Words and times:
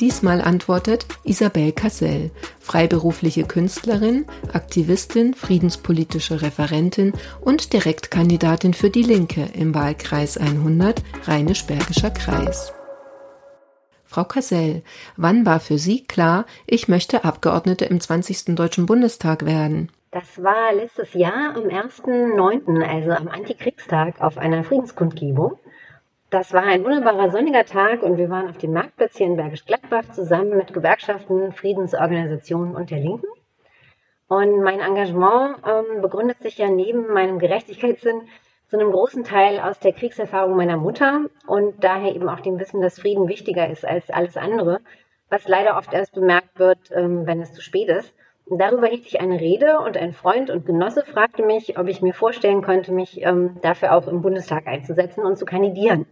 Diesmal 0.00 0.42
antwortet 0.42 1.06
Isabel 1.24 1.72
Cassell, 1.72 2.30
freiberufliche 2.60 3.44
Künstlerin, 3.44 4.26
Aktivistin, 4.52 5.32
friedenspolitische 5.32 6.42
Referentin 6.42 7.14
und 7.40 7.72
Direktkandidatin 7.72 8.74
für 8.74 8.90
die 8.90 9.02
Linke 9.02 9.48
im 9.54 9.74
Wahlkreis 9.74 10.36
100 10.36 11.02
Rheinisch-Bergischer 11.24 12.10
Kreis. 12.10 12.74
Frau 14.04 14.24
Cassell, 14.24 14.82
wann 15.16 15.46
war 15.46 15.60
für 15.60 15.78
Sie 15.78 16.04
klar, 16.04 16.44
ich 16.66 16.88
möchte 16.88 17.24
Abgeordnete 17.24 17.86
im 17.86 18.00
20. 18.00 18.54
Deutschen 18.54 18.86
Bundestag 18.86 19.46
werden? 19.46 19.90
Das 20.10 20.42
war 20.42 20.72
letztes 20.74 21.14
Jahr 21.14 21.54
am 21.56 21.64
1.9., 21.64 22.82
also 22.82 23.10
am 23.10 23.28
Antikriegstag, 23.28 24.20
auf 24.20 24.38
einer 24.38 24.62
Friedenskundgebung. 24.62 25.58
Das 26.38 26.52
war 26.52 26.64
ein 26.64 26.84
wunderbarer 26.84 27.30
sonniger 27.30 27.64
Tag 27.64 28.02
und 28.02 28.18
wir 28.18 28.28
waren 28.28 28.50
auf 28.50 28.58
dem 28.58 28.74
Marktplatz 28.74 29.16
hier 29.16 29.24
in 29.26 29.38
Bergisch 29.38 29.64
Gladbach 29.64 30.04
zusammen 30.12 30.54
mit 30.54 30.74
Gewerkschaften, 30.74 31.50
Friedensorganisationen 31.52 32.76
und 32.76 32.90
der 32.90 32.98
Linken. 32.98 33.26
Und 34.28 34.60
mein 34.60 34.80
Engagement 34.80 35.56
ähm, 35.66 36.02
begründet 36.02 36.42
sich 36.42 36.58
ja 36.58 36.68
neben 36.68 37.10
meinem 37.10 37.38
Gerechtigkeitssinn 37.38 38.28
zu 38.68 38.78
einem 38.78 38.92
großen 38.92 39.24
Teil 39.24 39.60
aus 39.60 39.78
der 39.78 39.94
Kriegserfahrung 39.94 40.54
meiner 40.56 40.76
Mutter 40.76 41.24
und 41.46 41.82
daher 41.82 42.14
eben 42.14 42.28
auch 42.28 42.40
dem 42.40 42.60
Wissen, 42.60 42.82
dass 42.82 43.00
Frieden 43.00 43.28
wichtiger 43.28 43.70
ist 43.70 43.86
als 43.86 44.10
alles 44.10 44.36
andere, 44.36 44.80
was 45.30 45.48
leider 45.48 45.78
oft 45.78 45.94
erst 45.94 46.12
bemerkt 46.12 46.58
wird, 46.58 46.90
ähm, 46.92 47.26
wenn 47.26 47.40
es 47.40 47.54
zu 47.54 47.62
spät 47.62 47.88
ist. 47.88 48.12
Und 48.44 48.58
darüber 48.58 48.88
hielt 48.88 49.06
ich 49.06 49.22
eine 49.22 49.40
Rede 49.40 49.78
und 49.78 49.96
ein 49.96 50.12
Freund 50.12 50.50
und 50.50 50.66
Genosse 50.66 51.02
fragte 51.02 51.42
mich, 51.42 51.78
ob 51.78 51.88
ich 51.88 52.02
mir 52.02 52.12
vorstellen 52.12 52.60
könnte, 52.60 52.92
mich 52.92 53.22
ähm, 53.22 53.56
dafür 53.62 53.96
auch 53.96 54.06
im 54.06 54.20
Bundestag 54.20 54.66
einzusetzen 54.66 55.24
und 55.24 55.38
zu 55.38 55.46
kandidieren. 55.46 56.04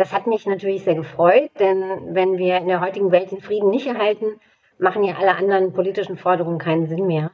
Das 0.00 0.14
hat 0.14 0.26
mich 0.26 0.46
natürlich 0.46 0.84
sehr 0.84 0.94
gefreut, 0.94 1.50
denn 1.58 2.14
wenn 2.14 2.38
wir 2.38 2.56
in 2.56 2.68
der 2.68 2.80
heutigen 2.80 3.12
Welt 3.12 3.32
den 3.32 3.42
Frieden 3.42 3.68
nicht 3.68 3.86
erhalten, 3.86 4.40
machen 4.78 5.04
ja 5.04 5.16
alle 5.18 5.36
anderen 5.36 5.74
politischen 5.74 6.16
Forderungen 6.16 6.58
keinen 6.58 6.86
Sinn 6.86 7.06
mehr. 7.06 7.32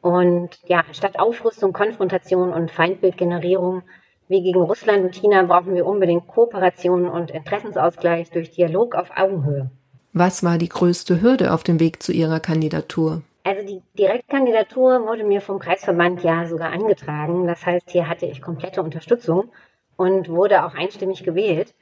Und 0.00 0.58
ja, 0.64 0.84
statt 0.92 1.18
Aufrüstung, 1.18 1.74
Konfrontation 1.74 2.54
und 2.54 2.70
Feindbildgenerierung 2.70 3.82
wie 4.26 4.42
gegen 4.42 4.62
Russland 4.62 5.04
und 5.04 5.14
China 5.14 5.42
brauchen 5.42 5.74
wir 5.74 5.84
unbedingt 5.84 6.28
Kooperation 6.28 7.10
und 7.10 7.30
Interessensausgleich 7.30 8.30
durch 8.30 8.52
Dialog 8.52 8.94
auf 8.94 9.10
Augenhöhe. 9.14 9.70
Was 10.14 10.42
war 10.42 10.56
die 10.56 10.70
größte 10.70 11.20
Hürde 11.20 11.52
auf 11.52 11.62
dem 11.62 11.78
Weg 11.78 12.02
zu 12.02 12.12
Ihrer 12.12 12.40
Kandidatur? 12.40 13.20
Also 13.44 13.66
die 13.66 13.82
Direktkandidatur 13.98 15.06
wurde 15.06 15.24
mir 15.24 15.42
vom 15.42 15.58
Kreisverband 15.58 16.22
ja 16.22 16.46
sogar 16.46 16.72
angetragen. 16.72 17.46
Das 17.46 17.66
heißt, 17.66 17.90
hier 17.90 18.08
hatte 18.08 18.24
ich 18.24 18.40
komplette 18.40 18.82
Unterstützung 18.82 19.50
und 19.96 20.30
wurde 20.30 20.64
auch 20.64 20.74
einstimmig 20.74 21.22
gewählt. 21.22 21.74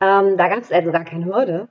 Ähm, 0.00 0.36
da 0.36 0.48
gab 0.48 0.60
es 0.60 0.72
also 0.72 0.90
gar 0.92 1.04
keine 1.04 1.26
Hürde. 1.26 1.68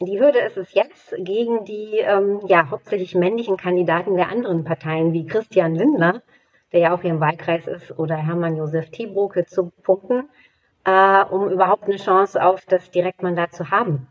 Die 0.00 0.18
Hürde 0.18 0.38
ist 0.40 0.56
es 0.56 0.72
jetzt, 0.74 1.14
gegen 1.18 1.64
die 1.64 1.98
ähm, 1.98 2.40
ja, 2.46 2.70
hauptsächlich 2.70 3.14
männlichen 3.14 3.56
Kandidaten 3.56 4.16
der 4.16 4.30
anderen 4.30 4.64
Parteien, 4.64 5.12
wie 5.12 5.26
Christian 5.26 5.74
Lindner, 5.74 6.22
der 6.72 6.80
ja 6.80 6.94
auch 6.94 7.02
hier 7.02 7.10
im 7.10 7.20
Wahlkreis 7.20 7.66
ist, 7.66 7.98
oder 7.98 8.16
Hermann 8.16 8.56
Josef 8.56 8.90
Tiebroke 8.90 9.44
zu 9.44 9.70
punkten, 9.82 10.28
äh, 10.84 11.24
um 11.24 11.50
überhaupt 11.50 11.84
eine 11.84 11.96
Chance 11.96 12.42
auf 12.42 12.64
das 12.66 12.90
Direktmandat 12.90 13.52
zu 13.52 13.70
haben. 13.70 14.08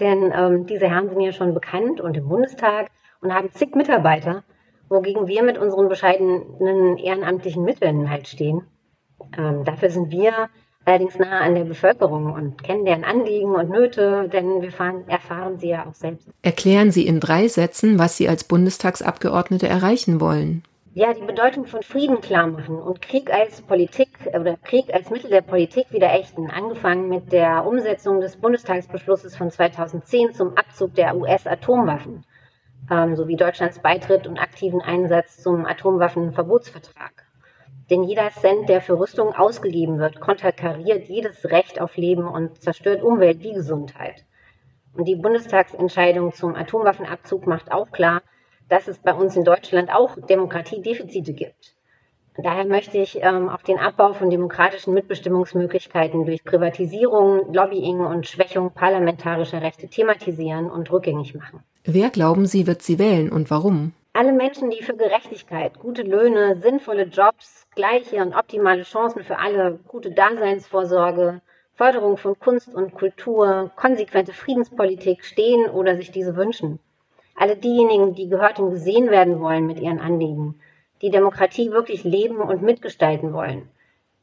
Denn 0.00 0.32
ähm, 0.36 0.66
diese 0.66 0.88
Herren 0.88 1.08
sind 1.08 1.20
ja 1.20 1.32
schon 1.32 1.54
bekannt 1.54 2.00
und 2.00 2.16
im 2.16 2.28
Bundestag 2.28 2.90
und 3.20 3.32
haben 3.32 3.50
zig 3.52 3.74
Mitarbeiter, 3.74 4.42
wogegen 4.88 5.26
wir 5.26 5.42
mit 5.42 5.56
unseren 5.56 5.88
bescheidenen 5.88 6.98
ehrenamtlichen 6.98 7.64
Mitteln 7.64 8.10
halt 8.10 8.28
stehen. 8.28 8.66
Ähm, 9.38 9.64
dafür 9.64 9.90
sind 9.90 10.10
wir 10.10 10.48
allerdings 10.84 11.18
nah 11.18 11.40
an 11.40 11.54
der 11.54 11.64
Bevölkerung 11.64 12.32
und 12.32 12.62
kennen 12.62 12.84
deren 12.84 13.04
Anliegen 13.04 13.54
und 13.54 13.70
Nöte, 13.70 14.28
denn 14.32 14.62
wir 14.62 14.72
fahren, 14.72 15.04
erfahren 15.08 15.58
sie 15.58 15.68
ja 15.68 15.86
auch 15.86 15.94
selbst. 15.94 16.28
Erklären 16.42 16.90
Sie 16.90 17.06
in 17.06 17.20
drei 17.20 17.48
Sätzen, 17.48 17.98
was 17.98 18.16
Sie 18.16 18.28
als 18.28 18.44
Bundestagsabgeordnete 18.44 19.68
erreichen 19.68 20.20
wollen. 20.20 20.62
Ja, 20.96 21.12
die 21.12 21.24
Bedeutung 21.24 21.66
von 21.66 21.82
Frieden 21.82 22.20
klar 22.20 22.46
machen 22.46 22.76
und 22.76 23.02
Krieg 23.02 23.32
als 23.32 23.62
Politik 23.62 24.10
oder 24.32 24.56
Krieg 24.56 24.94
als 24.94 25.10
Mittel 25.10 25.28
der 25.28 25.40
Politik 25.40 25.86
wieder 25.90 26.12
ächten. 26.12 26.50
Angefangen 26.50 27.08
mit 27.08 27.32
der 27.32 27.66
Umsetzung 27.66 28.20
des 28.20 28.36
Bundestagsbeschlusses 28.36 29.36
von 29.36 29.50
2010 29.50 30.34
zum 30.34 30.56
Abzug 30.56 30.94
der 30.94 31.16
US-Atomwaffen 31.16 32.24
ähm, 32.90 33.16
sowie 33.16 33.36
Deutschlands 33.36 33.78
Beitritt 33.78 34.26
und 34.26 34.38
aktiven 34.38 34.80
Einsatz 34.80 35.42
zum 35.42 35.66
Atomwaffenverbotsvertrag. 35.66 37.23
Denn 37.94 38.02
jeder 38.02 38.30
Cent, 38.32 38.68
der 38.68 38.80
für 38.80 38.98
Rüstung 38.98 39.36
ausgegeben 39.36 40.00
wird, 40.00 40.18
konterkariert 40.18 41.06
jedes 41.06 41.44
Recht 41.44 41.80
auf 41.80 41.96
Leben 41.96 42.26
und 42.26 42.60
zerstört 42.60 43.04
Umwelt 43.04 43.40
wie 43.44 43.52
Gesundheit. 43.52 44.24
Und 44.94 45.06
die 45.06 45.14
Bundestagsentscheidung 45.14 46.32
zum 46.32 46.56
Atomwaffenabzug 46.56 47.46
macht 47.46 47.70
auch 47.70 47.92
klar, 47.92 48.22
dass 48.68 48.88
es 48.88 48.98
bei 48.98 49.14
uns 49.14 49.36
in 49.36 49.44
Deutschland 49.44 49.94
auch 49.94 50.16
Demokratiedefizite 50.28 51.34
gibt. 51.34 51.76
Daher 52.36 52.64
möchte 52.64 52.98
ich 52.98 53.22
ähm, 53.22 53.48
auch 53.48 53.62
den 53.62 53.78
Abbau 53.78 54.12
von 54.12 54.28
demokratischen 54.28 54.92
Mitbestimmungsmöglichkeiten 54.92 56.26
durch 56.26 56.42
Privatisierung, 56.42 57.54
Lobbying 57.54 58.00
und 58.00 58.26
Schwächung 58.26 58.72
parlamentarischer 58.72 59.62
Rechte 59.62 59.86
thematisieren 59.86 60.68
und 60.68 60.90
rückgängig 60.90 61.36
machen. 61.36 61.62
Wer 61.84 62.10
glauben 62.10 62.46
Sie, 62.46 62.66
wird 62.66 62.82
sie 62.82 62.98
wählen 62.98 63.30
und 63.30 63.52
warum? 63.52 63.92
Alle 64.16 64.32
Menschen, 64.32 64.70
die 64.70 64.80
für 64.80 64.94
Gerechtigkeit, 64.94 65.80
gute 65.80 66.02
Löhne, 66.02 66.60
sinnvolle 66.62 67.06
Jobs, 67.06 67.66
gleiche 67.74 68.22
und 68.22 68.32
optimale 68.32 68.84
Chancen 68.84 69.24
für 69.24 69.40
alle, 69.40 69.80
gute 69.88 70.12
Daseinsvorsorge, 70.12 71.40
Förderung 71.74 72.16
von 72.16 72.38
Kunst 72.38 72.72
und 72.72 72.94
Kultur, 72.94 73.72
konsequente 73.74 74.32
Friedenspolitik 74.32 75.24
stehen 75.24 75.68
oder 75.68 75.96
sich 75.96 76.12
diese 76.12 76.36
wünschen. 76.36 76.78
Alle 77.34 77.56
diejenigen, 77.56 78.14
die 78.14 78.28
gehört 78.28 78.60
und 78.60 78.70
gesehen 78.70 79.10
werden 79.10 79.40
wollen 79.40 79.66
mit 79.66 79.80
ihren 79.80 79.98
Anliegen, 79.98 80.60
die 81.02 81.10
Demokratie 81.10 81.72
wirklich 81.72 82.04
leben 82.04 82.38
und 82.38 82.62
mitgestalten 82.62 83.32
wollen, 83.32 83.68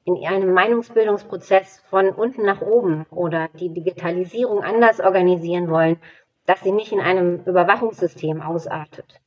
in 0.06 0.25
einem 0.25 0.53
Meinungsbildungsprozess 0.53 1.84
von 1.90 2.12
unten 2.12 2.44
nach 2.44 2.62
oben 2.62 3.06
oder 3.12 3.50
die 3.59 3.73
Digitalisierung 3.73 4.63
anders 4.63 5.02
organisieren 5.02 5.69
wollen, 5.69 6.00
dass 6.46 6.62
sie 6.62 6.72
nicht 6.72 6.94
in 6.94 7.02
einem 7.02 7.44
Überwachungssystem 7.44 8.41
ausartet 8.41 9.19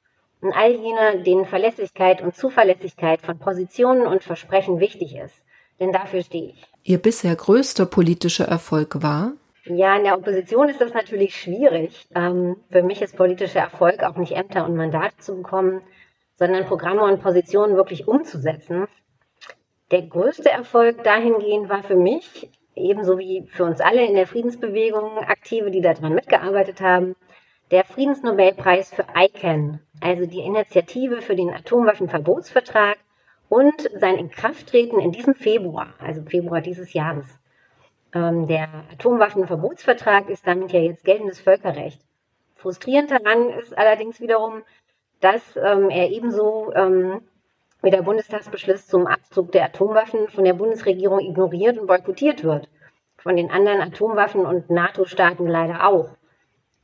und 0.45 0.53
all 0.53 0.73
jene, 0.73 1.23
denen 1.23 1.47
Verlässlichkeit 1.47 2.21
und 2.21 2.37
Zuverlässigkeit 2.37 3.23
von 3.23 3.39
Positionen 3.39 4.07
und 4.07 4.23
Versprechen 4.23 4.79
wichtig 4.79 5.17
ist. 5.17 5.35
Denn 5.81 5.91
dafür 5.91 6.23
stehe 6.23 6.51
ich. 6.51 6.67
Ihr 6.83 6.99
bisher 6.99 7.35
größter 7.35 7.87
politischer 7.87 8.45
Erfolg 8.45 9.03
war? 9.03 9.33
Ja, 9.65 9.97
in 9.97 10.05
der 10.05 10.19
Opposition 10.19 10.69
ist 10.69 10.83
das 10.83 10.93
natürlich 10.93 11.35
schwierig. 11.35 12.07
Ähm, 12.15 12.57
für 12.71 12.83
mich 12.83 13.01
ist 13.01 13.17
politischer 13.17 13.61
Erfolg 13.61 14.03
auch 14.03 14.17
nicht 14.17 14.33
Ämter 14.33 14.67
und 14.67 14.77
Mandate 14.77 15.17
zu 15.17 15.37
bekommen, 15.37 15.81
sondern 16.37 16.67
Programme 16.67 17.05
und 17.05 17.23
Positionen 17.23 17.75
wirklich 17.75 18.07
umzusetzen. 18.07 18.87
Der 19.91 20.03
größte 20.03 20.51
Erfolg 20.51 21.03
dahingehend 21.05 21.71
war 21.71 21.83
für 21.83 21.97
mich, 21.97 22.51
ebenso 22.75 23.19
wie 23.19 23.47
für 23.47 23.65
uns 23.65 23.81
alle 23.81 24.05
in 24.05 24.15
der 24.15 24.27
Friedensbewegung, 24.27 25.19
Aktive, 25.19 25.71
die 25.71 25.81
daran 25.81 26.15
mitgearbeitet 26.15 26.83
haben, 26.83 27.17
der 27.71 27.85
Friedensnobelpreis 27.85 28.93
für 28.95 29.07
ICANN, 29.17 29.81
also 30.01 30.27
die 30.27 30.41
Initiative 30.41 31.23
für 31.23 31.35
den 31.35 31.51
Atomwaffenverbotsvertrag 31.51 32.99
und 33.49 33.89
sein 33.97 34.17
Inkrafttreten 34.17 35.01
in 35.01 35.13
diesem 35.13 35.35
Februar, 35.35 35.95
also 35.99 36.23
Februar 36.23 36.61
dieses 36.61 36.93
Jahres. 36.93 37.27
Ähm, 38.15 38.47
der 38.47 38.69
Atomwaffenverbotsvertrag 38.93 40.29
ist 40.29 40.47
damit 40.47 40.73
ja 40.73 40.81
jetzt 40.81 41.05
geltendes 41.05 41.41
Völkerrecht. 41.41 42.01
Frustrierend 42.55 43.11
daran 43.11 43.51
ist 43.51 43.77
allerdings 43.77 44.21
wiederum, 44.21 44.63
dass 45.21 45.57
ähm, 45.57 45.91
er 45.91 46.11
ebenso 46.11 46.73
ähm, 46.75 47.23
wie 47.83 47.91
der 47.91 48.03
Bundestagsbeschluss 48.03 48.87
zum 48.87 49.07
Abzug 49.07 49.53
der 49.53 49.65
Atomwaffen 49.65 50.29
von 50.29 50.45
der 50.45 50.55
Bundesregierung 50.55 51.21
ignoriert 51.21 51.79
und 51.79 51.87
boykottiert 51.87 52.45
wird. 52.45 52.69
Von 53.19 53.37
den 53.37 53.51
anderen 53.51 53.81
Atomwaffen- 53.81 54.47
und 54.47 54.71
NATO-Staaten 54.71 55.47
leider 55.47 55.87
auch. 55.87 56.11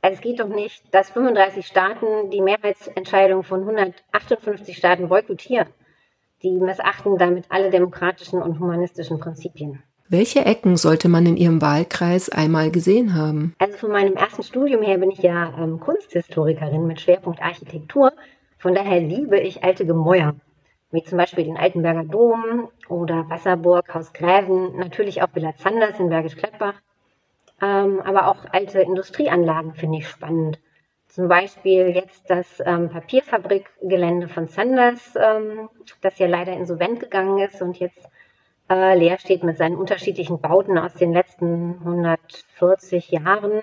Also 0.01 0.15
es 0.15 0.21
geht 0.21 0.39
doch 0.39 0.47
nicht, 0.47 0.83
dass 0.93 1.11
35 1.11 1.65
Staaten 1.65 2.31
die 2.31 2.41
Mehrheitsentscheidung 2.41 3.43
von 3.43 3.61
158 3.61 4.75
Staaten 4.75 5.09
boykottieren. 5.09 5.67
Die 6.41 6.57
missachten 6.59 7.17
damit 7.17 7.45
alle 7.49 7.69
demokratischen 7.69 8.41
und 8.41 8.59
humanistischen 8.59 9.19
Prinzipien. 9.19 9.83
Welche 10.09 10.43
Ecken 10.43 10.75
sollte 10.75 11.07
man 11.07 11.25
in 11.25 11.37
Ihrem 11.37 11.61
Wahlkreis 11.61 12.29
einmal 12.29 12.71
gesehen 12.71 13.13
haben? 13.13 13.55
Also 13.59 13.77
von 13.77 13.91
meinem 13.91 14.15
ersten 14.15 14.43
Studium 14.43 14.81
her 14.81 14.97
bin 14.97 15.11
ich 15.11 15.19
ja 15.19 15.53
ähm, 15.57 15.79
Kunsthistorikerin 15.79 16.85
mit 16.85 16.99
Schwerpunkt 16.99 17.41
Architektur. 17.41 18.11
Von 18.57 18.75
daher 18.75 18.99
liebe 18.99 19.39
ich 19.39 19.63
alte 19.63 19.85
Gemäuer. 19.85 20.35
wie 20.91 21.03
zum 21.03 21.17
Beispiel 21.17 21.45
den 21.45 21.57
Altenberger 21.57 22.03
Dom 22.03 22.69
oder 22.89 23.29
Wasserburg, 23.29 23.93
Haus 23.93 24.11
Gräven, 24.11 24.75
natürlich 24.77 25.21
auch 25.21 25.29
Villa 25.33 25.55
Zanders 25.55 25.99
in 25.99 26.09
Bergisch 26.09 26.35
Gladbach. 26.35 26.73
Ähm, 27.61 28.01
aber 28.01 28.27
auch 28.27 28.45
alte 28.51 28.81
Industrieanlagen 28.81 29.73
finde 29.73 29.99
ich 29.99 30.07
spannend. 30.07 30.59
Zum 31.07 31.27
Beispiel 31.27 31.89
jetzt 31.89 32.29
das 32.29 32.61
ähm, 32.65 32.89
Papierfabrikgelände 32.89 34.29
von 34.29 34.47
Sanders, 34.47 35.13
ähm, 35.15 35.69
das 36.01 36.17
ja 36.19 36.27
leider 36.27 36.53
insolvent 36.53 37.01
gegangen 37.01 37.39
ist 37.39 37.61
und 37.61 37.77
jetzt 37.79 38.09
äh, 38.69 38.97
leer 38.97 39.19
steht 39.19 39.43
mit 39.43 39.57
seinen 39.57 39.75
unterschiedlichen 39.75 40.39
Bauten 40.39 40.77
aus 40.77 40.93
den 40.93 41.11
letzten 41.11 41.79
140 41.79 43.09
Jahren. 43.09 43.61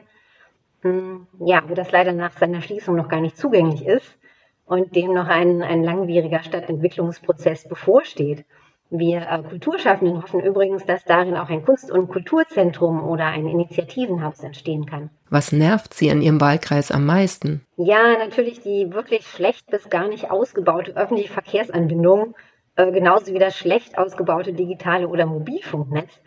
Ähm, 0.84 1.26
ja, 1.40 1.62
wo 1.66 1.74
das 1.74 1.90
leider 1.90 2.12
nach 2.12 2.36
seiner 2.36 2.60
Schließung 2.60 2.94
noch 2.94 3.08
gar 3.08 3.20
nicht 3.20 3.36
zugänglich 3.36 3.86
ist 3.86 4.18
und 4.66 4.94
dem 4.94 5.14
noch 5.14 5.28
ein, 5.28 5.62
ein 5.62 5.82
langwieriger 5.82 6.42
Stadtentwicklungsprozess 6.42 7.66
bevorsteht. 7.66 8.44
Wir 8.90 9.20
äh, 9.28 9.42
Kulturschaffenden 9.42 10.22
hoffen 10.22 10.40
übrigens, 10.40 10.86
dass 10.86 11.04
darin 11.04 11.36
auch 11.36 11.50
ein 11.50 11.64
Kunst- 11.64 11.90
und 11.90 12.08
Kulturzentrum 12.08 13.06
oder 13.06 13.26
ein 13.26 13.46
Initiativenhaus 13.46 14.42
entstehen 14.42 14.86
kann. 14.86 15.10
Was 15.28 15.52
nervt 15.52 15.92
Sie 15.92 16.10
an 16.10 16.22
Ihrem 16.22 16.40
Wahlkreis 16.40 16.90
am 16.90 17.04
meisten? 17.04 17.66
Ja, 17.76 18.16
natürlich 18.18 18.60
die 18.60 18.92
wirklich 18.92 19.26
schlecht 19.26 19.66
bis 19.70 19.90
gar 19.90 20.08
nicht 20.08 20.30
ausgebaute 20.30 20.96
öffentliche 20.96 21.32
Verkehrsanbindung, 21.32 22.34
äh, 22.76 22.90
genauso 22.90 23.34
wie 23.34 23.38
das 23.38 23.58
schlecht 23.58 23.98
ausgebaute 23.98 24.54
digitale 24.54 25.08
oder 25.08 25.26
Mobilfunknetz. 25.26 26.20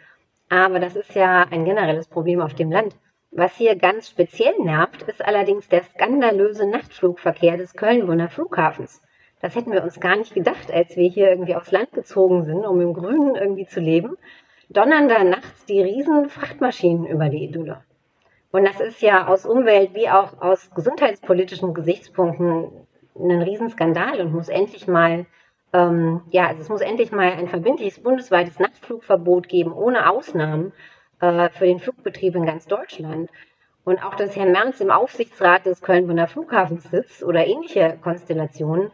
Aber 0.50 0.80
das 0.80 0.96
ist 0.96 1.16
ja 1.16 1.46
ein 1.50 1.66
generelles 1.66 2.08
Problem 2.08 2.42
auf 2.42 2.54
dem 2.54 2.72
Land. 2.72 2.96
Was 3.31 3.56
hier 3.56 3.75
ganz 3.75 4.10
speziell 4.10 4.54
nervt, 4.60 5.04
ist 5.04 5.24
allerdings 5.25 5.68
der 5.69 5.84
skandalöse 5.84 6.69
Nachtflugverkehr 6.69 7.58
des 7.58 7.74
Köln-Bonner 7.74 8.30
Flughafens. 8.30 9.02
Das 9.42 9.56
hätten 9.56 9.72
wir 9.72 9.84
uns 9.84 10.00
gar 10.00 10.16
nicht 10.16 10.34
gedacht, 10.34 10.72
als 10.72 10.96
wir 10.96 11.10
hier 11.10 11.30
irgendwie 11.30 11.56
aufs 11.56 11.72
Land 11.72 11.92
gezogen 11.94 12.46
sind, 12.46 12.66
um 12.66 12.80
im 12.80 12.94
Grünen 12.94 13.36
irgendwie 13.36 13.66
zu 13.66 13.80
leben. 13.80 14.18
Donnern 14.70 15.10
da 15.10 15.24
nachts 15.24 15.66
die 15.66 15.82
riesen 15.82 16.30
Frachtmaschinen 16.30 17.06
über 17.08 17.30
die 17.30 17.44
Idylle. 17.44 17.84
Und 18.52 18.68
das 18.68 18.80
ist 18.80 19.02
ja 19.02 19.28
aus 19.28 19.46
Umwelt- 19.46 19.96
wie 19.96 20.10
auch 20.10 20.42
aus 20.42 20.70
gesundheitspolitischen 20.76 21.74
Gesichtspunkten 21.74 22.70
ein 23.16 23.42
Riesenskandal 23.42 24.22
und 24.22 24.34
muss 24.34 24.50
endlich 24.50 24.88
mal, 24.88 25.26
ähm, 25.74 26.22
ja, 26.32 26.48
also 26.48 26.62
es 26.62 26.70
muss 26.70 26.82
endlich 26.82 27.12
mal 27.12 27.32
ein 27.32 27.48
verbindliches 27.48 28.02
bundesweites 28.02 28.60
Nachtflugverbot 28.60 29.48
geben, 29.48 29.74
ohne 29.74 30.10
Ausnahmen 30.10 30.74
äh, 31.20 31.50
für 31.50 31.66
den 31.66 31.80
Flugbetrieb 31.80 32.36
in 32.36 32.46
ganz 32.46 32.68
Deutschland. 32.68 33.30
Und 33.84 34.04
auch, 34.04 34.16
dass 34.16 34.36
Herr 34.36 34.46
Merz 34.46 34.80
im 34.80 34.92
Aufsichtsrat 34.92 35.66
des 35.66 35.82
Köln-Bonner 35.82 36.28
Flughafens 36.28 36.84
sitzt 36.84 37.24
oder 37.24 37.48
ähnliche 37.48 37.98
Konstellationen, 38.02 38.92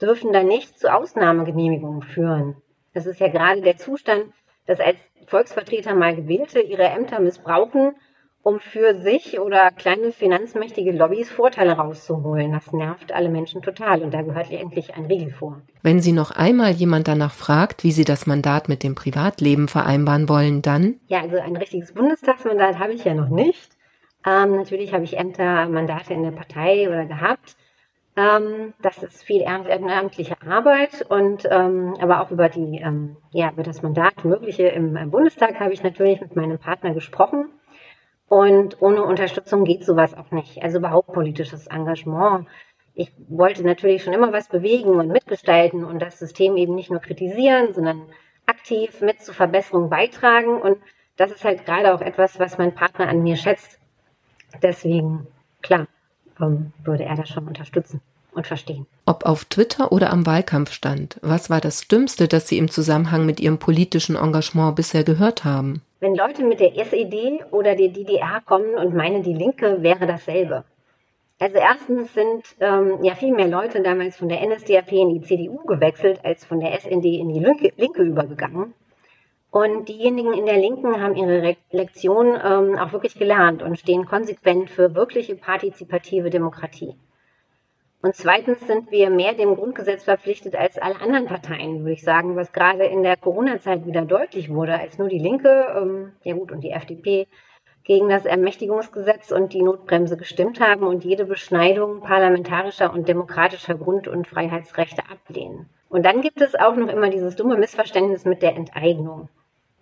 dürfen 0.00 0.32
da 0.32 0.42
nicht 0.42 0.78
zu 0.78 0.92
Ausnahmegenehmigungen 0.92 2.02
führen. 2.02 2.56
Das 2.94 3.06
ist 3.06 3.20
ja 3.20 3.28
gerade 3.28 3.60
der 3.60 3.76
Zustand, 3.76 4.24
dass 4.66 4.80
als 4.80 4.96
Volksvertreter 5.26 5.94
mal 5.94 6.14
Gewählte 6.16 6.60
ihre 6.60 6.84
Ämter 6.84 7.20
missbrauchen, 7.20 7.94
um 8.42 8.60
für 8.60 8.94
sich 8.94 9.40
oder 9.40 9.72
kleine 9.72 10.12
finanzmächtige 10.12 10.92
Lobbys 10.92 11.28
Vorteile 11.28 11.72
rauszuholen. 11.72 12.52
Das 12.52 12.72
nervt 12.72 13.10
alle 13.12 13.28
Menschen 13.28 13.60
total 13.60 14.02
und 14.02 14.14
da 14.14 14.22
gehört 14.22 14.52
endlich 14.52 14.94
ein 14.94 15.06
Riegel 15.06 15.32
vor. 15.32 15.62
Wenn 15.82 15.98
Sie 15.98 16.12
noch 16.12 16.30
einmal 16.30 16.70
jemand 16.70 17.08
danach 17.08 17.32
fragt, 17.32 17.82
wie 17.82 17.90
Sie 17.90 18.04
das 18.04 18.26
Mandat 18.26 18.68
mit 18.68 18.84
dem 18.84 18.94
Privatleben 18.94 19.66
vereinbaren 19.66 20.28
wollen, 20.28 20.62
dann? 20.62 21.00
Ja, 21.08 21.22
also 21.22 21.38
ein 21.38 21.56
richtiges 21.56 21.92
Bundestagsmandat 21.92 22.78
habe 22.78 22.92
ich 22.92 23.04
ja 23.04 23.14
noch 23.14 23.30
nicht. 23.30 23.72
Ähm, 24.24 24.52
natürlich 24.52 24.92
habe 24.92 25.02
ich 25.02 25.18
Ämter, 25.18 25.68
Mandate 25.68 26.14
in 26.14 26.22
der 26.22 26.30
Partei 26.30 26.88
oder 26.88 27.04
gehabt. 27.04 27.56
Ähm, 28.16 28.72
das 28.80 29.02
ist 29.02 29.22
viel 29.22 29.42
ehrenamtliche 29.42 30.36
Arbeit 30.40 31.04
und 31.08 31.46
ähm, 31.50 31.94
aber 32.00 32.22
auch 32.22 32.30
über 32.30 32.48
die 32.48 32.80
ähm, 32.82 33.18
ja 33.30 33.50
über 33.50 33.62
das 33.62 33.82
Mandat 33.82 34.24
mögliche 34.24 34.68
im, 34.68 34.96
im 34.96 35.10
Bundestag 35.10 35.60
habe 35.60 35.74
ich 35.74 35.82
natürlich 35.82 36.22
mit 36.22 36.34
meinem 36.34 36.58
Partner 36.58 36.94
gesprochen 36.94 37.50
und 38.28 38.80
ohne 38.80 39.04
Unterstützung 39.04 39.64
geht 39.64 39.84
sowas 39.84 40.14
auch 40.14 40.30
nicht. 40.30 40.62
Also 40.62 40.78
überhaupt 40.78 41.12
politisches 41.12 41.66
Engagement. 41.66 42.48
Ich 42.94 43.12
wollte 43.28 43.62
natürlich 43.62 44.02
schon 44.02 44.14
immer 44.14 44.32
was 44.32 44.48
bewegen 44.48 44.98
und 44.98 45.08
mitgestalten 45.08 45.84
und 45.84 46.00
das 46.00 46.18
System 46.18 46.56
eben 46.56 46.74
nicht 46.74 46.90
nur 46.90 47.00
kritisieren, 47.00 47.74
sondern 47.74 48.08
aktiv 48.46 49.02
mit 49.02 49.20
zur 49.20 49.34
Verbesserung 49.34 49.90
beitragen 49.90 50.60
und 50.60 50.78
das 51.18 51.32
ist 51.32 51.44
halt 51.44 51.66
gerade 51.66 51.94
auch 51.94 52.00
etwas, 52.00 52.38
was 52.38 52.56
mein 52.56 52.74
Partner 52.74 53.08
an 53.08 53.22
mir 53.22 53.36
schätzt. 53.36 53.78
Deswegen, 54.62 55.26
klar, 55.60 55.86
ähm, 56.40 56.72
würde 56.84 57.04
er 57.04 57.16
das 57.16 57.28
schon 57.28 57.46
unterstützen 57.46 58.00
und 58.32 58.46
verstehen. 58.46 58.86
Ob 59.06 59.24
auf 59.24 59.44
Twitter 59.46 59.92
oder 59.92 60.12
am 60.12 60.26
Wahlkampfstand, 60.26 61.18
was 61.22 61.50
war 61.50 61.60
das 61.60 61.88
Dümmste, 61.88 62.28
das 62.28 62.48
Sie 62.48 62.58
im 62.58 62.70
Zusammenhang 62.70 63.26
mit 63.26 63.40
Ihrem 63.40 63.58
politischen 63.58 64.16
Engagement 64.16 64.76
bisher 64.76 65.04
gehört 65.04 65.44
haben? 65.44 65.82
Wenn 66.00 66.14
Leute 66.14 66.44
mit 66.44 66.60
der 66.60 66.76
SED 66.76 67.44
oder 67.50 67.74
der 67.74 67.88
DDR 67.88 68.42
kommen 68.44 68.74
und 68.74 68.94
meinen, 68.94 69.22
die 69.22 69.32
Linke 69.32 69.82
wäre 69.82 70.06
dasselbe. 70.06 70.64
Also 71.38 71.56
erstens 71.56 72.14
sind 72.14 72.44
ähm, 72.60 73.02
ja 73.02 73.14
viel 73.14 73.34
mehr 73.34 73.48
Leute 73.48 73.82
damals 73.82 74.16
von 74.16 74.28
der 74.28 74.46
NSDAP 74.46 74.92
in 74.92 75.14
die 75.14 75.20
CDU 75.20 75.58
gewechselt, 75.66 76.20
als 76.22 76.44
von 76.44 76.60
der 76.60 76.78
SND 76.78 77.04
in 77.04 77.32
die 77.32 77.40
Linke, 77.40 77.72
Linke 77.76 78.02
übergegangen. 78.02 78.72
Und 79.56 79.88
diejenigen 79.88 80.34
in 80.34 80.44
der 80.44 80.58
Linken 80.58 81.00
haben 81.00 81.16
ihre 81.16 81.40
Re 81.40 81.56
Lektion 81.70 82.38
ähm, 82.44 82.78
auch 82.78 82.92
wirklich 82.92 83.14
gelernt 83.18 83.62
und 83.62 83.78
stehen 83.78 84.04
konsequent 84.04 84.68
für 84.68 84.94
wirkliche 84.94 85.34
partizipative 85.34 86.28
Demokratie. 86.28 86.94
Und 88.02 88.14
zweitens 88.14 88.60
sind 88.66 88.90
wir 88.90 89.08
mehr 89.08 89.32
dem 89.32 89.56
Grundgesetz 89.56 90.04
verpflichtet 90.04 90.56
als 90.56 90.76
alle 90.76 91.00
anderen 91.00 91.24
Parteien, 91.24 91.78
würde 91.78 91.94
ich 91.94 92.02
sagen, 92.02 92.36
was 92.36 92.52
gerade 92.52 92.84
in 92.84 93.02
der 93.02 93.16
Corona-Zeit 93.16 93.86
wieder 93.86 94.02
deutlich 94.02 94.52
wurde, 94.52 94.78
als 94.78 94.98
nur 94.98 95.08
die 95.08 95.18
Linke, 95.18 95.74
ähm, 95.74 96.12
ja 96.22 96.34
gut, 96.34 96.52
und 96.52 96.60
die 96.60 96.72
FDP 96.72 97.26
gegen 97.82 98.10
das 98.10 98.26
Ermächtigungsgesetz 98.26 99.32
und 99.32 99.54
die 99.54 99.62
Notbremse 99.62 100.18
gestimmt 100.18 100.60
haben 100.60 100.86
und 100.86 101.02
jede 101.02 101.24
Beschneidung 101.24 102.02
parlamentarischer 102.02 102.92
und 102.92 103.08
demokratischer 103.08 103.76
Grund- 103.76 104.06
und 104.06 104.28
Freiheitsrechte 104.28 105.04
ablehnen. 105.10 105.70
Und 105.88 106.04
dann 106.04 106.20
gibt 106.20 106.42
es 106.42 106.54
auch 106.54 106.76
noch 106.76 106.88
immer 106.88 107.08
dieses 107.08 107.36
dumme 107.36 107.56
Missverständnis 107.56 108.26
mit 108.26 108.42
der 108.42 108.54
Enteignung. 108.54 109.30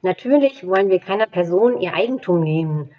Natürlich 0.04 0.66
wollen 0.66 0.90
wir 0.90 0.98
keiner 0.98 1.26
Person 1.26 1.80
ihr 1.80 1.94
Eigentum 1.94 2.40
nehmen, 2.40 2.90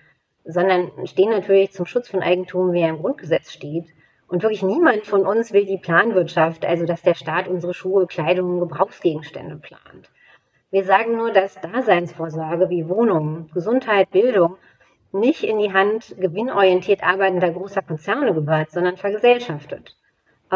sondern 0.43 0.89
stehen 1.05 1.29
natürlich 1.29 1.71
zum 1.71 1.85
Schutz 1.85 2.09
von 2.09 2.23
Eigentum, 2.23 2.73
wie 2.73 2.81
er 2.81 2.89
im 2.89 2.97
Grundgesetz 2.97 3.51
steht. 3.51 3.85
Und 4.27 4.41
wirklich 4.41 4.63
niemand 4.63 5.05
von 5.05 5.23
uns 5.23 5.53
will 5.53 5.67
die 5.67 5.77
Planwirtschaft, 5.77 6.65
also 6.65 6.87
dass 6.87 7.03
der 7.03 7.13
Staat 7.13 7.47
unsere 7.47 7.75
Schuhe, 7.75 8.07
Kleidung, 8.07 8.59
Gebrauchsgegenstände 8.59 9.57
plant. 9.57 10.09
Wir 10.71 10.83
sagen 10.83 11.15
nur, 11.15 11.31
dass 11.31 11.61
Daseinsvorsorge 11.61 12.71
wie 12.71 12.89
Wohnung, 12.89 13.51
Gesundheit, 13.53 14.09
Bildung 14.09 14.57
nicht 15.11 15.43
in 15.43 15.59
die 15.59 15.73
Hand 15.73 16.15
gewinnorientiert 16.19 17.03
arbeitender 17.03 17.51
großer 17.51 17.83
Konzerne 17.83 18.33
gehört, 18.33 18.71
sondern 18.71 18.97
vergesellschaftet. 18.97 19.95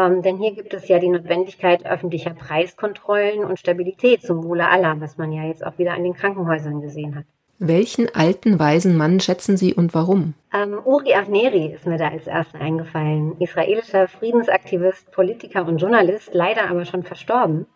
Ähm, 0.00 0.22
denn 0.22 0.38
hier 0.38 0.52
gibt 0.52 0.72
es 0.72 0.88
ja 0.88 0.98
die 0.98 1.08
Notwendigkeit 1.08 1.84
öffentlicher 1.84 2.30
Preiskontrollen 2.30 3.44
und 3.44 3.58
Stabilität 3.58 4.22
zum 4.22 4.44
Wohle 4.44 4.68
aller, 4.68 5.00
was 5.00 5.18
man 5.18 5.32
ja 5.32 5.44
jetzt 5.44 5.64
auch 5.64 5.76
wieder 5.78 5.92
an 5.92 6.04
den 6.04 6.14
Krankenhäusern 6.14 6.80
gesehen 6.80 7.16
hat. 7.16 7.24
Welchen 7.58 8.08
alten, 8.14 8.58
weisen 8.58 8.96
Mann 8.96 9.20
schätzen 9.20 9.58
Sie 9.58 9.74
und 9.74 9.92
warum? 9.92 10.32
Ähm, 10.54 10.78
Uri 10.82 11.12
Avneri 11.12 11.66
ist 11.66 11.86
mir 11.86 11.98
da 11.98 12.08
als 12.08 12.26
erster 12.26 12.58
eingefallen. 12.58 13.36
Israelischer 13.38 14.08
Friedensaktivist, 14.08 15.10
Politiker 15.12 15.66
und 15.66 15.76
Journalist, 15.76 16.30
leider 16.32 16.70
aber 16.70 16.86
schon 16.86 17.02
verstorben. 17.02 17.66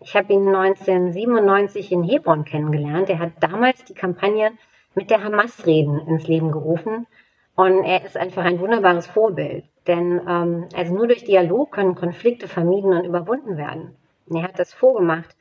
Ich 0.00 0.14
habe 0.14 0.34
ihn 0.34 0.54
1997 0.54 1.92
in 1.92 2.02
Hebron 2.02 2.44
kennengelernt. 2.44 3.08
Er 3.08 3.20
hat 3.20 3.32
damals 3.40 3.84
die 3.84 3.94
Kampagne 3.94 4.50
mit 4.94 5.10
der 5.10 5.24
Hamas-Reden 5.24 6.00
ins 6.06 6.26
Leben 6.26 6.52
gerufen. 6.52 7.06
Und 7.54 7.84
er 7.84 8.04
ist 8.04 8.16
einfach 8.16 8.44
ein 8.44 8.60
wunderbares 8.60 9.06
Vorbild. 9.06 9.64
Denn 9.86 10.20
ähm, 10.26 10.68
also 10.74 10.94
nur 10.94 11.06
durch 11.06 11.24
Dialog 11.24 11.72
können 11.72 11.94
Konflikte 11.94 12.48
vermieden 12.48 12.92
und 12.92 13.04
überwunden 13.04 13.56
werden. 13.56 13.96
Und 14.26 14.36
er 14.36 14.44
hat 14.44 14.58
das 14.58 14.72
vorgemacht. 14.72 15.36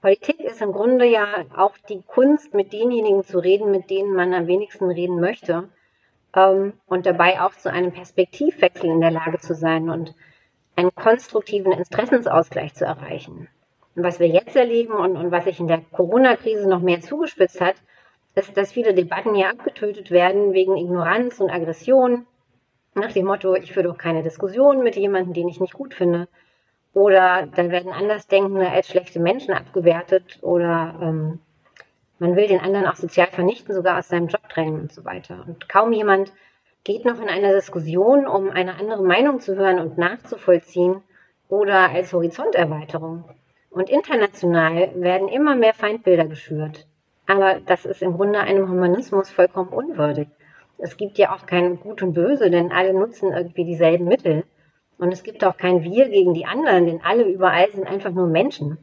Politik 0.00 0.40
ist 0.40 0.62
im 0.62 0.72
Grunde 0.72 1.06
ja 1.06 1.26
auch 1.56 1.76
die 1.88 2.02
Kunst, 2.06 2.54
mit 2.54 2.72
denjenigen 2.72 3.24
zu 3.24 3.38
reden, 3.38 3.70
mit 3.70 3.90
denen 3.90 4.14
man 4.14 4.34
am 4.34 4.46
wenigsten 4.46 4.90
reden 4.90 5.20
möchte. 5.20 5.68
Ähm, 6.34 6.74
und 6.86 7.06
dabei 7.06 7.40
auch 7.40 7.52
zu 7.52 7.72
einem 7.72 7.92
Perspektivwechsel 7.92 8.90
in 8.90 9.00
der 9.00 9.10
Lage 9.10 9.38
zu 9.38 9.54
sein 9.54 9.90
und 9.90 10.14
einen 10.76 10.94
konstruktiven 10.94 11.72
Interessensausgleich 11.72 12.74
zu 12.74 12.84
erreichen. 12.84 13.48
Und 13.96 14.02
was 14.02 14.20
wir 14.20 14.28
jetzt 14.28 14.54
erleben 14.54 14.92
und, 14.92 15.16
und 15.16 15.30
was 15.30 15.44
sich 15.44 15.58
in 15.58 15.68
der 15.68 15.80
Corona-Krise 15.90 16.68
noch 16.68 16.82
mehr 16.82 17.00
zugespitzt 17.00 17.62
hat, 17.62 17.76
ist, 18.36 18.56
dass 18.56 18.72
viele 18.72 18.94
Debatten 18.94 19.34
hier 19.34 19.50
abgetötet 19.50 20.10
werden 20.10 20.52
wegen 20.52 20.76
Ignoranz 20.76 21.40
und 21.40 21.50
Aggression 21.50 22.26
nach 22.94 23.12
dem 23.12 23.26
Motto, 23.26 23.54
ich 23.54 23.72
führe 23.72 23.88
doch 23.88 23.98
keine 23.98 24.22
Diskussion 24.22 24.82
mit 24.82 24.96
jemandem, 24.96 25.34
den 25.34 25.48
ich 25.48 25.60
nicht 25.60 25.74
gut 25.74 25.92
finde. 25.94 26.28
Oder 26.94 27.46
dann 27.54 27.70
werden 27.70 27.92
Andersdenkende 27.92 28.70
als 28.70 28.88
schlechte 28.88 29.20
Menschen 29.20 29.52
abgewertet 29.52 30.38
oder 30.40 30.94
ähm, 31.02 31.40
man 32.18 32.36
will 32.36 32.46
den 32.46 32.60
anderen 32.60 32.86
auch 32.86 32.96
sozial 32.96 33.26
vernichten, 33.26 33.74
sogar 33.74 33.98
aus 33.98 34.08
seinem 34.08 34.28
Job 34.28 34.48
drängen 34.48 34.80
und 34.80 34.92
so 34.92 35.04
weiter. 35.04 35.44
Und 35.46 35.68
kaum 35.68 35.92
jemand 35.92 36.32
geht 36.84 37.04
noch 37.04 37.20
in 37.20 37.28
einer 37.28 37.52
Diskussion, 37.52 38.26
um 38.26 38.48
eine 38.48 38.76
andere 38.78 39.02
Meinung 39.02 39.40
zu 39.40 39.56
hören 39.56 39.78
und 39.78 39.98
nachzuvollziehen 39.98 41.02
oder 41.48 41.90
als 41.90 42.14
Horizonterweiterung. 42.14 43.24
Und 43.68 43.90
international 43.90 44.90
werden 44.94 45.28
immer 45.28 45.54
mehr 45.54 45.74
Feindbilder 45.74 46.24
geschürt. 46.24 46.86
Aber 47.26 47.60
das 47.66 47.84
ist 47.84 48.02
im 48.02 48.14
Grunde 48.14 48.40
einem 48.40 48.68
Humanismus 48.70 49.30
vollkommen 49.30 49.70
unwürdig. 49.70 50.28
Es 50.78 50.96
gibt 50.96 51.18
ja 51.18 51.34
auch 51.34 51.46
kein 51.46 51.80
Gut 51.80 52.02
und 52.02 52.12
Böse, 52.12 52.50
denn 52.50 52.70
alle 52.70 52.92
nutzen 52.92 53.32
irgendwie 53.32 53.64
dieselben 53.64 54.06
Mittel. 54.06 54.44
Und 54.98 55.12
es 55.12 55.22
gibt 55.22 55.44
auch 55.44 55.56
kein 55.56 55.82
Wir 55.82 56.08
gegen 56.08 56.34
die 56.34 56.46
anderen, 56.46 56.86
denn 56.86 57.00
alle 57.02 57.24
überall 57.24 57.70
sind 57.70 57.86
einfach 57.86 58.12
nur 58.12 58.26
Menschen, 58.26 58.78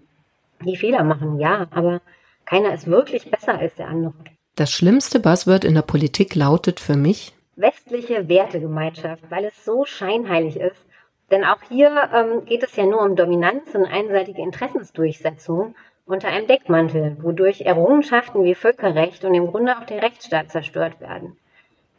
die 0.63 0.77
Fehler 0.77 1.03
machen, 1.03 1.39
ja, 1.39 1.67
aber 1.71 2.01
keiner 2.45 2.73
ist 2.73 2.87
wirklich 2.87 3.29
besser 3.31 3.57
als 3.57 3.75
der 3.75 3.87
andere. 3.87 4.13
Das 4.55 4.71
schlimmste 4.71 5.19
Buzzword 5.19 5.63
in 5.65 5.73
der 5.73 5.81
Politik 5.81 6.35
lautet 6.35 6.79
für 6.79 6.95
mich 6.95 7.33
westliche 7.55 8.27
Wertegemeinschaft, 8.27 9.23
weil 9.29 9.45
es 9.45 9.65
so 9.65 9.85
scheinheilig 9.85 10.57
ist 10.57 10.85
denn 11.33 11.45
auch 11.45 11.61
hier 11.67 12.09
ähm, 12.13 12.45
geht 12.45 12.61
es 12.61 12.75
ja 12.75 12.85
nur 12.85 13.01
um 13.01 13.15
Dominanz 13.15 13.73
und 13.73 13.85
einseitige 13.85 14.41
Interessensdurchsetzung 14.43 15.73
unter 16.05 16.27
einem 16.27 16.47
Deckmantel, 16.47 17.17
wodurch 17.21 17.61
Errungenschaften 17.61 18.43
wie 18.43 18.55
Völkerrecht 18.55 19.23
und 19.25 19.33
im 19.33 19.47
Grunde 19.47 19.77
auch 19.77 19.85
der 19.85 20.01
Rechtsstaat 20.01 20.51
zerstört 20.51 20.99
werden. 20.99 21.37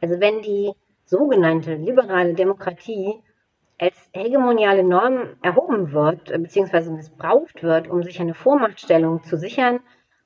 Also 0.01 0.21
wenn 0.21 0.43
die 0.43 0.73
sogenannte 1.07 1.75
liberale 1.75 2.35
Demokratie 2.35 3.15
als 3.79 3.97
hegemoniale 4.13 4.85
Norm 4.85 5.37
erhoben 5.43 5.93
wird 5.93 6.27
bzw. 6.27 6.91
missbraucht 6.91 7.63
wird, 7.63 7.89
um 7.89 8.03
sich 8.03 8.21
eine 8.21 8.35
Vormachtstellung 8.35 9.23
zu 9.25 9.37
sichern 9.37 9.81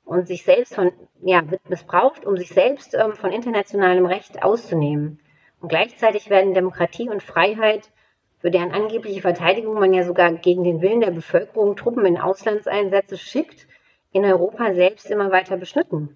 und 0.05 0.27
sich 0.27 0.43
selbst 0.43 0.75
von 0.75 0.91
ja 1.21 1.49
wird 1.49 1.69
missbraucht, 1.69 2.25
um 2.25 2.37
sich 2.37 2.49
selbst 2.49 2.93
ähm, 2.95 3.13
von 3.13 3.31
internationalem 3.31 4.05
Recht 4.05 4.43
auszunehmen. 4.43 5.19
Und 5.61 5.69
gleichzeitig 5.69 6.29
werden 6.29 6.53
Demokratie 6.53 7.09
und 7.09 7.23
Freiheit 7.23 7.89
für 8.39 8.51
deren 8.51 8.71
angebliche 8.71 9.21
Verteidigung 9.21 9.79
man 9.79 9.93
ja 9.93 10.03
sogar 10.03 10.31
gegen 10.31 10.63
den 10.63 10.81
Willen 10.81 11.01
der 11.01 11.11
Bevölkerung 11.11 11.75
Truppen 11.75 12.05
in 12.05 12.17
Auslandseinsätze 12.17 13.17
schickt, 13.17 13.67
in 14.11 14.25
Europa 14.25 14.73
selbst 14.73 15.11
immer 15.11 15.31
weiter 15.31 15.57
beschnitten. 15.57 16.15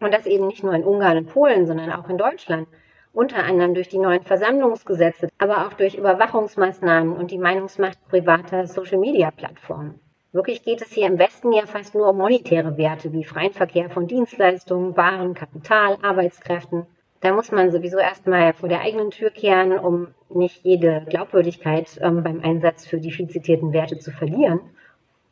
Und 0.00 0.12
das 0.12 0.26
eben 0.26 0.46
nicht 0.48 0.64
nur 0.64 0.74
in 0.74 0.84
Ungarn 0.84 1.18
und 1.18 1.28
Polen, 1.28 1.66
sondern 1.66 1.92
auch 1.92 2.08
in 2.08 2.18
Deutschland. 2.18 2.68
Unter 3.12 3.44
anderem 3.44 3.74
durch 3.74 3.88
die 3.88 3.98
neuen 3.98 4.24
Versammlungsgesetze, 4.24 5.28
aber 5.38 5.66
auch 5.66 5.74
durch 5.74 5.94
Überwachungsmaßnahmen 5.94 7.16
und 7.16 7.30
die 7.30 7.38
Meinungsmacht 7.38 7.98
privater 8.08 8.66
Social-Media-Plattformen. 8.66 10.00
Wirklich 10.32 10.64
geht 10.64 10.82
es 10.82 10.92
hier 10.92 11.06
im 11.06 11.20
Westen 11.20 11.52
ja 11.52 11.64
fast 11.64 11.94
nur 11.94 12.08
um 12.08 12.18
monetäre 12.18 12.76
Werte 12.76 13.12
wie 13.12 13.22
freien 13.22 13.52
Verkehr 13.52 13.88
von 13.88 14.08
Dienstleistungen, 14.08 14.96
Waren, 14.96 15.34
Kapital, 15.34 15.96
Arbeitskräften 16.02 16.88
da 17.24 17.32
muss 17.32 17.50
man 17.50 17.70
sowieso 17.70 17.98
erstmal 17.98 18.52
vor 18.52 18.68
der 18.68 18.82
eigenen 18.82 19.10
Tür 19.10 19.30
kehren, 19.30 19.72
um 19.78 20.08
nicht 20.28 20.62
jede 20.62 21.04
Glaubwürdigkeit 21.08 21.98
ähm, 22.02 22.22
beim 22.22 22.40
Einsatz 22.42 22.86
für 22.86 23.00
die 23.00 23.12
viel 23.12 23.28
zitierten 23.28 23.72
Werte 23.72 23.98
zu 23.98 24.10
verlieren. 24.10 24.60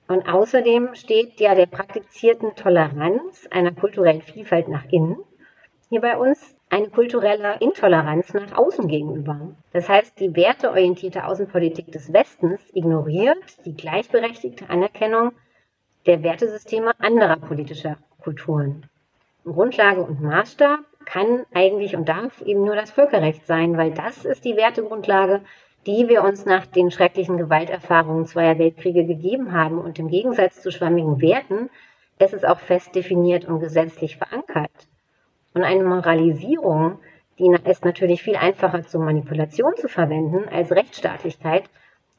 Und 0.08 0.26
außerdem 0.26 0.94
steht 0.94 1.38
ja 1.38 1.54
der 1.54 1.66
praktizierten 1.66 2.54
Toleranz 2.54 3.46
einer 3.50 3.72
kulturellen 3.72 4.22
Vielfalt 4.22 4.68
nach 4.68 4.84
innen 4.90 5.16
hier 5.92 6.00
bei 6.00 6.16
uns 6.16 6.56
eine 6.70 6.88
kulturelle 6.88 7.58
Intoleranz 7.60 8.32
nach 8.32 8.56
außen 8.56 8.88
gegenüber. 8.88 9.54
Das 9.74 9.90
heißt, 9.90 10.18
die 10.20 10.34
werteorientierte 10.34 11.26
Außenpolitik 11.26 11.92
des 11.92 12.14
Westens 12.14 12.62
ignoriert 12.72 13.36
die 13.66 13.76
gleichberechtigte 13.76 14.70
Anerkennung 14.70 15.32
der 16.06 16.22
Wertesysteme 16.22 16.92
anderer 16.98 17.36
politischer 17.36 17.98
Kulturen. 18.22 18.86
Grundlage 19.44 20.00
und 20.00 20.22
Maßstab 20.22 20.78
kann 21.12 21.44
eigentlich 21.52 21.94
und 21.94 22.08
darf 22.08 22.40
eben 22.40 22.64
nur 22.64 22.74
das 22.74 22.90
Völkerrecht 22.90 23.46
sein, 23.46 23.76
weil 23.76 23.90
das 23.90 24.24
ist 24.24 24.46
die 24.46 24.56
Wertegrundlage, 24.56 25.42
die 25.86 26.08
wir 26.08 26.24
uns 26.24 26.46
nach 26.46 26.64
den 26.64 26.90
schrecklichen 26.90 27.36
Gewalterfahrungen 27.36 28.24
zweier 28.24 28.58
Weltkriege 28.58 29.04
gegeben 29.04 29.52
haben. 29.52 29.78
Und 29.78 29.98
im 29.98 30.08
Gegensatz 30.08 30.62
zu 30.62 30.72
schwammigen 30.72 31.20
Werten 31.20 31.68
ist 32.18 32.32
es 32.32 32.44
auch 32.44 32.60
fest 32.60 32.94
definiert 32.94 33.44
und 33.44 33.60
gesetzlich 33.60 34.16
verankert. 34.16 34.70
Und 35.52 35.64
eine 35.64 35.84
Moralisierung, 35.84 36.98
die 37.38 37.54
ist 37.64 37.84
natürlich 37.84 38.22
viel 38.22 38.36
einfacher 38.36 38.82
zur 38.82 39.02
Manipulation 39.02 39.76
zu 39.76 39.88
verwenden 39.88 40.48
als 40.48 40.70
Rechtsstaatlichkeit, 40.70 41.64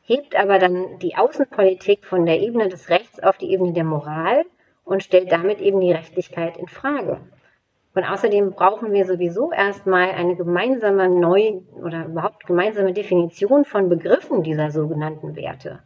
hebt 0.04 0.36
aber 0.36 0.60
dann 0.60 1.00
die 1.00 1.16
Außenpolitik 1.16 2.06
von 2.06 2.28
der 2.28 2.42
Ebene 2.42 2.70
des 2.70 2.90
Rechts 2.90 3.20
auf 3.24 3.38
die 3.38 3.52
Ebene 3.52 3.74
der 3.74 3.86
Moral 3.86 4.44
und 4.86 5.02
stellt 5.02 5.32
damit 5.32 5.62
eben 5.62 5.80
die 5.80 5.94
Rechtlichkeit 5.94 6.58
in 6.58 6.68
Frage. 6.68 7.22
Und 7.96 8.04
außerdem 8.04 8.52
brauchen 8.52 8.92
wir 8.92 9.06
sowieso 9.06 9.52
erstmal 9.52 10.12
eine 10.12 10.36
gemeinsame 10.36 11.10
neu 11.10 11.62
oder 11.74 12.06
überhaupt 12.06 12.46
gemeinsame 12.48 12.94
Definition 12.94 13.66
von 13.66 13.88
Begriffen 13.88 14.42
dieser 14.42 14.72
sogenannten 14.72 15.36
Werte. 15.36 15.80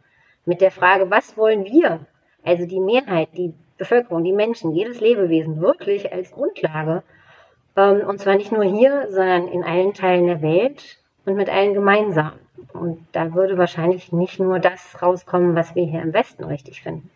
Mit 0.46 0.62
der 0.62 0.70
Frage, 0.70 1.10
was 1.10 1.36
wollen 1.36 1.64
wir, 1.64 2.00
also 2.44 2.64
die 2.64 2.80
Mehrheit, 2.80 3.28
die 3.36 3.52
Bevölkerung, 3.76 4.24
die 4.24 4.32
Menschen, 4.32 4.72
jedes 4.72 5.00
Lebewesen 5.00 5.60
wirklich 5.60 6.10
als 6.10 6.32
Grundlage, 6.32 7.02
ähm, 7.76 8.00
und 8.08 8.18
zwar 8.18 8.36
nicht 8.36 8.52
nur 8.52 8.64
hier, 8.64 9.06
sondern 9.10 9.46
in 9.48 9.62
allen 9.62 9.92
Teilen 9.92 10.26
der 10.26 10.40
Welt 10.40 10.98
und 11.26 11.36
mit 11.36 11.50
allen 11.50 11.74
gemeinsam. 11.74 12.32
Und 12.72 13.06
da 13.12 13.34
würde 13.34 13.58
wahrscheinlich 13.58 14.12
nicht 14.12 14.40
nur 14.40 14.58
das 14.58 15.02
rauskommen, 15.02 15.54
was 15.54 15.74
wir 15.74 15.84
hier 15.84 16.00
im 16.00 16.14
Westen 16.14 16.44
richtig 16.44 16.82
finden. 16.82 17.10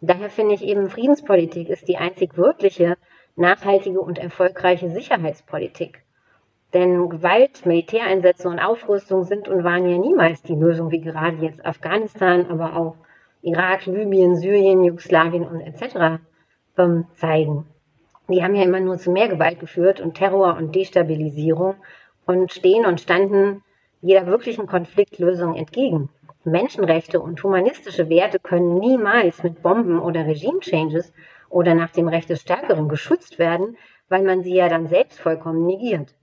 Daher 0.00 0.30
finde 0.30 0.54
ich 0.54 0.62
eben, 0.62 0.90
Friedenspolitik 0.90 1.68
ist 1.68 1.86
die 1.86 1.96
einzig 1.96 2.36
wirkliche 2.36 2.96
nachhaltige 3.36 4.00
und 4.00 4.18
erfolgreiche 4.18 4.90
Sicherheitspolitik. 4.90 6.02
Denn 6.74 7.08
Gewalt, 7.08 7.66
Militäreinsätze 7.66 8.48
und 8.48 8.58
Aufrüstung 8.58 9.24
sind 9.24 9.48
und 9.48 9.62
waren 9.62 9.88
ja 9.88 9.98
niemals 9.98 10.42
die 10.42 10.54
Lösung, 10.54 10.90
wie 10.90 11.00
gerade 11.00 11.36
jetzt 11.36 11.64
Afghanistan, 11.64 12.46
aber 12.48 12.76
auch 12.76 12.96
Irak, 13.42 13.86
Libyen, 13.86 14.36
Syrien, 14.36 14.84
Jugoslawien 14.84 15.46
und 15.46 15.60
etc. 15.60 16.22
Ähm, 16.78 17.06
zeigen. 17.14 17.66
Die 18.28 18.42
haben 18.42 18.54
ja 18.54 18.62
immer 18.62 18.80
nur 18.80 18.96
zu 18.96 19.10
mehr 19.10 19.28
Gewalt 19.28 19.60
geführt 19.60 20.00
und 20.00 20.14
Terror 20.14 20.56
und 20.56 20.74
Destabilisierung 20.74 21.74
und 22.24 22.52
stehen 22.52 22.86
und 22.86 23.00
standen 23.00 23.62
jeder 24.00 24.26
wirklichen 24.26 24.66
Konfliktlösung 24.66 25.54
entgegen. 25.54 26.08
Menschenrechte 26.44 27.20
und 27.20 27.42
humanistische 27.42 28.08
Werte 28.08 28.38
können 28.38 28.78
niemals 28.78 29.42
mit 29.42 29.62
Bomben 29.62 30.00
oder 30.00 30.26
Regime-Changes 30.26 31.12
oder 31.52 31.74
nach 31.74 31.90
dem 31.90 32.08
Recht 32.08 32.30
des 32.30 32.40
Stärkeren 32.40 32.88
geschützt 32.88 33.38
werden, 33.38 33.76
weil 34.08 34.22
man 34.22 34.42
sie 34.42 34.54
ja 34.54 34.68
dann 34.68 34.88
selbst 34.88 35.20
vollkommen 35.20 35.64
negiert. 35.66 36.14